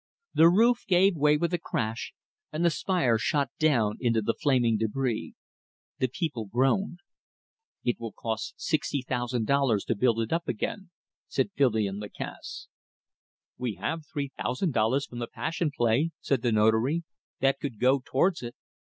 The 0.33 0.49
roof 0.49 0.85
gave 0.87 1.15
way 1.15 1.37
with 1.37 1.53
a 1.53 1.59
crash, 1.59 2.11
and 2.51 2.65
the 2.65 2.71
spire 2.71 3.19
shot 3.19 3.51
down 3.59 3.97
into 3.99 4.19
the 4.19 4.33
flaming 4.33 4.75
debris. 4.75 5.35
The 5.99 6.07
people 6.07 6.47
groaned. 6.47 7.01
"It 7.83 7.99
will 7.99 8.11
cost 8.11 8.55
sixty 8.59 9.03
thousand 9.03 9.45
dollars 9.45 9.85
to 9.85 9.95
build 9.95 10.19
it 10.19 10.33
up 10.33 10.47
again," 10.47 10.89
said 11.27 11.51
Filion 11.55 11.99
Lacasse. 11.99 12.67
"We 13.59 13.75
have 13.75 14.01
three 14.11 14.31
thousand 14.39 14.73
dollars 14.73 15.05
from 15.05 15.19
the 15.19 15.27
Passion 15.27 15.69
Play," 15.69 16.09
said 16.19 16.41
the 16.41 16.51
Notary. 16.51 17.03
"That 17.39 17.59
could 17.59 17.79
go 17.79 18.01
towards 18.03 18.41
it." 18.41 18.55